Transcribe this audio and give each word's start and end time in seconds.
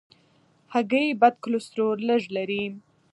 هګۍ 0.73 1.07
بد 1.21 1.35
کلسترول 1.43 1.99
لږ 2.09 2.23
لري. 2.35 2.63